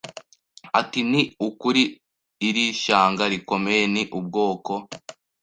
[0.79, 1.83] ati Ni ukuri
[2.47, 4.73] iri shyanga rikomeye ni ubwoko